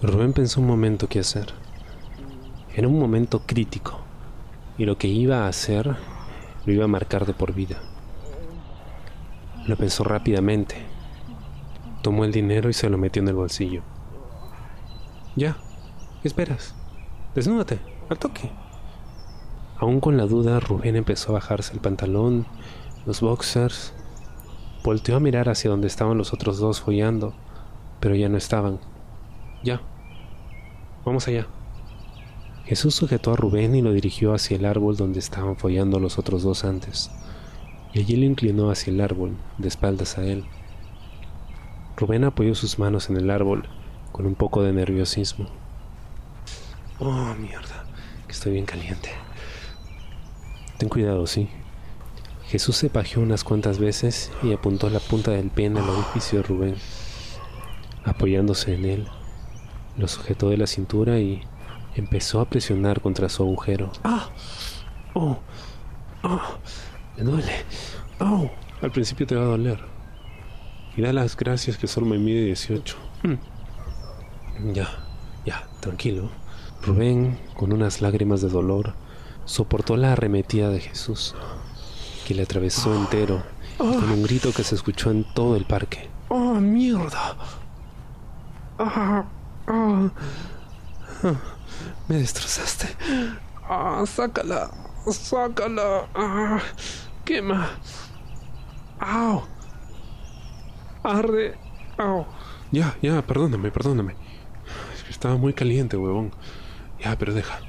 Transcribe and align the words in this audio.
Rubén 0.00 0.32
pensó 0.32 0.60
un 0.60 0.68
momento 0.68 1.08
qué 1.08 1.18
hacer. 1.18 1.52
Era 2.72 2.86
un 2.86 3.00
momento 3.00 3.42
crítico 3.44 3.98
y 4.78 4.84
lo 4.84 4.96
que 4.96 5.08
iba 5.08 5.38
a 5.38 5.48
hacer 5.48 5.96
lo 6.64 6.72
iba 6.72 6.84
a 6.84 6.88
marcar 6.88 7.26
de 7.26 7.34
por 7.34 7.52
vida. 7.52 7.78
Lo 9.66 9.76
pensó 9.76 10.04
rápidamente. 10.04 10.76
Tomó 12.00 12.24
el 12.24 12.30
dinero 12.30 12.70
y 12.70 12.74
se 12.74 12.88
lo 12.88 12.96
metió 12.96 13.20
en 13.22 13.28
el 13.28 13.34
bolsillo. 13.34 13.82
Ya, 15.34 15.56
¿qué 16.22 16.28
esperas? 16.28 16.76
Desnúdate, 17.34 17.80
al 18.08 18.20
toque. 18.20 18.52
Aún 19.78 19.98
con 19.98 20.16
la 20.16 20.26
duda, 20.26 20.60
Rubén 20.60 20.94
empezó 20.94 21.30
a 21.30 21.40
bajarse 21.40 21.72
el 21.72 21.80
pantalón, 21.80 22.46
los 23.04 23.20
boxers. 23.20 23.92
Volteó 24.84 25.16
a 25.16 25.20
mirar 25.20 25.48
hacia 25.48 25.70
donde 25.70 25.88
estaban 25.88 26.18
los 26.18 26.32
otros 26.32 26.58
dos 26.58 26.80
follando, 26.80 27.34
pero 27.98 28.14
ya 28.14 28.28
no 28.28 28.36
estaban. 28.36 28.78
Ya. 29.62 29.80
Vamos 31.04 31.26
allá. 31.28 31.46
Jesús 32.64 32.94
sujetó 32.94 33.32
a 33.32 33.36
Rubén 33.36 33.74
y 33.74 33.80
lo 33.80 33.92
dirigió 33.92 34.34
hacia 34.34 34.56
el 34.56 34.66
árbol 34.66 34.96
donde 34.96 35.20
estaban 35.20 35.56
follando 35.56 35.98
los 36.00 36.18
otros 36.18 36.42
dos 36.42 36.64
antes, 36.64 37.10
y 37.94 38.00
allí 38.00 38.16
lo 38.16 38.26
inclinó 38.26 38.70
hacia 38.70 38.92
el 38.92 39.00
árbol, 39.00 39.36
de 39.56 39.68
espaldas 39.68 40.18
a 40.18 40.24
él. 40.24 40.44
Rubén 41.96 42.24
apoyó 42.24 42.54
sus 42.54 42.78
manos 42.78 43.08
en 43.08 43.16
el 43.16 43.30
árbol, 43.30 43.68
con 44.12 44.26
un 44.26 44.34
poco 44.34 44.62
de 44.62 44.72
nerviosismo. 44.74 45.48
Oh, 46.98 47.34
mierda, 47.40 47.86
que 48.26 48.32
estoy 48.32 48.52
bien 48.52 48.66
caliente. 48.66 49.10
Ten 50.76 50.90
cuidado, 50.90 51.26
sí. 51.26 51.48
Jesús 52.48 52.76
se 52.76 52.90
pajeó 52.90 53.22
unas 53.22 53.44
cuantas 53.44 53.78
veces 53.78 54.30
y 54.42 54.52
apuntó 54.52 54.90
la 54.90 55.00
punta 55.00 55.30
del 55.30 55.50
pie 55.50 55.66
en 55.66 55.78
el 55.78 55.88
orificio 55.88 56.38
de 56.38 56.46
Rubén. 56.46 56.76
Apoyándose 58.04 58.74
en 58.74 58.84
él, 58.84 59.08
lo 59.98 60.08
sujetó 60.08 60.48
de 60.48 60.56
la 60.56 60.66
cintura 60.66 61.18
y 61.18 61.42
empezó 61.96 62.40
a 62.40 62.48
presionar 62.48 63.00
contra 63.00 63.28
su 63.28 63.42
agujero. 63.42 63.92
¡Ah! 64.04 64.28
¡Oh! 65.14 65.38
¡Oh! 66.22 66.40
Me 67.16 67.24
duele. 67.24 67.52
¡Oh! 68.20 68.48
Al 68.80 68.92
principio 68.92 69.26
te 69.26 69.34
va 69.34 69.42
a 69.42 69.46
doler. 69.46 69.80
Y 70.96 71.02
da 71.02 71.12
las 71.12 71.36
gracias 71.36 71.76
que 71.76 71.88
solo 71.88 72.06
me 72.06 72.18
mide 72.18 72.44
18. 72.44 72.96
Hmm. 73.24 74.72
Ya, 74.72 74.88
ya, 75.44 75.68
tranquilo. 75.80 76.30
Rubén, 76.82 77.38
con 77.56 77.72
unas 77.72 78.00
lágrimas 78.00 78.40
de 78.40 78.48
dolor, 78.48 78.94
soportó 79.44 79.96
la 79.96 80.12
arremetida 80.12 80.68
de 80.70 80.80
Jesús, 80.80 81.34
que 82.26 82.34
le 82.34 82.42
atravesó 82.42 82.94
entero, 82.94 83.42
con 83.78 84.10
un 84.10 84.22
grito 84.22 84.52
que 84.52 84.62
se 84.62 84.76
escuchó 84.76 85.10
en 85.10 85.24
todo 85.34 85.56
el 85.56 85.64
parque. 85.64 86.08
¡Oh, 86.28 86.54
mierda! 86.54 87.36
Ah, 88.78 89.24
ah, 89.68 90.10
me 92.08 92.16
destrozaste. 92.16 92.88
Ah, 93.68 94.04
sácala, 94.06 94.70
sácala. 95.10 96.08
Ah, 96.14 96.60
quema. 97.24 97.68
¡Au! 98.98 99.42
Arde. 101.02 101.54
¡Au! 101.98 102.26
Ya, 102.72 102.96
ya, 103.02 103.22
perdóname, 103.22 103.70
perdóname. 103.70 104.14
Estaba 105.08 105.36
muy 105.36 105.52
caliente, 105.52 105.96
huevón. 105.96 106.32
Ya, 107.00 107.16
pero 107.16 107.34
deja. 107.34 107.60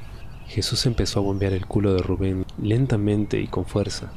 Jesús 0.47 0.86
empezó 0.86 1.19
a 1.19 1.23
bombear 1.23 1.53
el 1.53 1.67
culo 1.67 1.94
de 1.94 2.02
Rubén 2.02 2.45
lentamente 2.58 3.39
y 3.39 3.47
con 3.47 3.66
fuerza. 3.66 4.11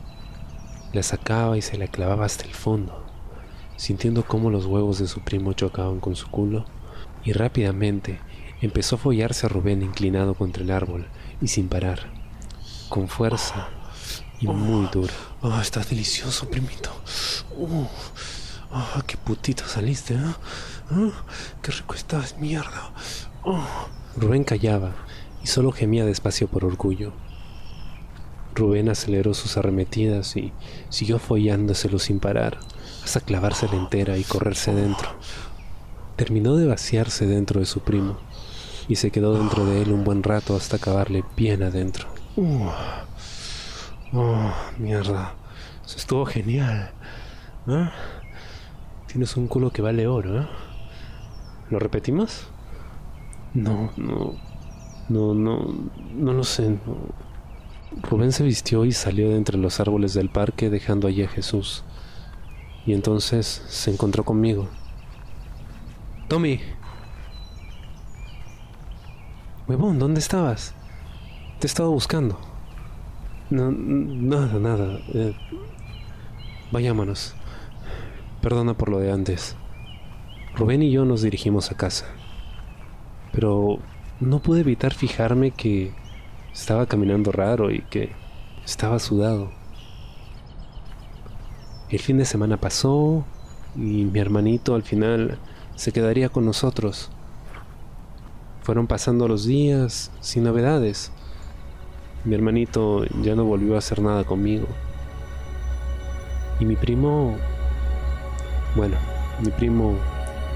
La 0.93 1.03
sacaba 1.03 1.59
y 1.59 1.63
se 1.63 1.77
la 1.77 1.87
clavaba 1.87 2.25
hasta 2.25 2.45
el 2.45 2.55
fondo, 2.55 3.05
sintiendo 3.77 4.25
cómo 4.25 4.51
los 4.51 4.67
huevos 4.67 4.99
de 4.99 5.09
su 5.09 5.21
primo 5.21 5.53
chocaban 5.53 6.01
con 6.01 6.17
su 6.17 6.31
culo, 6.31 6.65
y 7.25 7.33
rápidamente 7.33 8.21
empezó 8.61 8.97
a 8.97 8.99
follarse 8.99 9.47
a 9.47 9.49
Rubén 9.49 9.83
inclinado 9.83 10.35
contra 10.35 10.63
el 10.63 10.71
árbol 10.71 11.07
y 11.41 11.49
sin 11.49 11.69
parar, 11.69 12.13
con 12.89 13.09
fuerza 13.09 13.69
y 14.41 14.47
muy 14.47 14.89
duro. 14.93 15.13
Oh, 15.41 15.61
está 15.61 15.81
delicioso, 15.81 16.49
primito. 16.49 16.91
Oh, 17.59 17.89
oh, 18.73 19.03
qué 19.07 19.17
putito 19.17 19.67
saliste, 19.67 20.15
¿eh? 20.15 20.35
Oh, 20.91 21.13
qué 21.63 21.73
rico 21.73 21.95
estás, 21.95 22.39
mierda. 22.39 22.93
Oh. 23.45 23.65
Rubén 24.17 24.45
callaba 24.45 24.93
y 25.43 25.47
solo 25.47 25.73
gemía 25.73 26.05
despacio 26.05 26.49
por 26.49 26.65
orgullo. 26.65 27.13
Rubén 28.55 28.89
aceleró 28.89 29.33
sus 29.33 29.57
arremetidas 29.57 30.37
y 30.37 30.53
siguió 30.91 31.19
follándoselo 31.19 31.99
sin 31.99 32.21
parar, 32.21 32.59
hasta 33.03 33.21
clavársela 33.21 33.75
entera 33.75 34.19
y 34.19 34.25
correrse 34.25 34.75
dentro. 34.75 35.09
Terminó 36.17 36.57
de 36.57 36.67
vaciarse 36.67 37.27
dentro 37.27 37.61
de 37.61 37.67
su 37.67 37.81
primo 37.81 38.19
y 38.89 38.97
se 38.97 39.11
quedó 39.11 39.35
dentro 39.35 39.65
de 39.65 39.83
él 39.83 39.93
un 39.93 40.05
buen 40.05 40.23
rato 40.23 40.57
hasta 40.57 40.77
acabarle 40.77 41.25
bien 41.37 41.63
adentro. 41.63 42.09
Uh. 42.37 42.69
Oh, 44.13 44.53
mierda. 44.79 45.35
Eso 45.85 45.97
estuvo 45.97 46.27
genial. 46.27 46.91
¿Eh? 47.67 47.89
Tienes 49.07 49.37
un 49.37 49.47
culo 49.47 49.71
que 49.71 49.83
vale 49.83 50.07
oro, 50.07 50.43
¿eh? 50.43 50.49
¿Lo 51.71 51.79
repetimos? 51.79 52.47
No, 53.55 53.91
no. 53.97 54.35
No, 55.09 55.35
no. 55.35 55.75
No 56.15 56.33
lo 56.33 56.45
sé. 56.45 56.71
no. 56.71 57.23
Rubén 58.03 58.33
se 58.33 58.43
vistió 58.43 58.85
y 58.85 58.93
salió 58.93 59.29
de 59.31 59.37
entre 59.37 59.59
los 59.59 59.81
árboles 59.81 60.15
del 60.15 60.31
parque 60.31 60.71
dejando 60.71 61.09
allí 61.09 61.23
a 61.23 61.29
Jesús. 61.29 61.85
Y 62.87 62.95
entonces 62.95 63.63
se 63.69 63.91
encontró 63.91 64.25
conmigo. 64.25 64.69
Tommy. 66.29 66.61
Huevón, 69.69 69.99
¿dónde 69.99 70.21
estabas? 70.21 70.75
Te 71.59 71.67
he 71.67 71.69
estado 71.69 71.91
buscando. 71.91 72.39
No, 73.51 73.71
nada, 73.71 74.59
nada. 74.59 74.99
Eh, 75.15 75.35
Vayámonos. 76.73 77.35
Perdona 78.41 78.75
por 78.75 78.89
lo 78.89 78.99
de 78.99 79.13
antes. 79.13 79.57
Rubén 80.57 80.83
y 80.83 80.91
yo 80.91 81.05
nos 81.05 81.21
dirigimos 81.21 81.71
a 81.71 81.77
casa. 81.77 82.07
Pero 83.31 83.79
no 84.21 84.41
pude 84.41 84.61
evitar 84.61 84.95
fijarme 84.95 85.51
que 85.51 85.93
estaba 86.53 86.87
caminando 86.87 87.31
raro 87.31 87.71
y 87.71 87.83
que 87.83 88.13
estaba 88.65 88.99
sudado. 88.99 89.51
El 91.91 91.99
fin 91.99 92.17
de 92.17 92.25
semana 92.25 92.57
pasó 92.57 93.27
y 93.77 94.05
mi 94.05 94.19
hermanito 94.19 94.75
al 94.75 94.83
final 94.83 95.39
se 95.83 95.91
quedaría 95.91 96.29
con 96.29 96.45
nosotros. 96.45 97.11
Fueron 98.63 98.87
pasando 98.87 99.27
los 99.27 99.45
días 99.45 100.13
sin 100.21 100.45
novedades. 100.45 101.11
Mi 102.25 102.37
hermanito 102.37 103.05
ya 103.21 103.35
no 103.35 103.43
volvió 103.43 103.75
a 103.75 103.79
hacer 103.79 104.01
nada 104.01 104.23
conmigo. 104.23 104.69
Y 106.61 106.67
mi 106.67 106.77
primo, 106.77 107.37
bueno, 108.77 108.95
mi 109.45 109.51
primo 109.51 109.97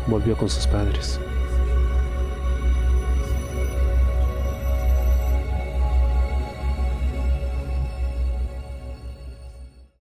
volvió 0.06 0.36
con 0.36 0.48
sus 0.48 0.68
padres. 0.68 1.18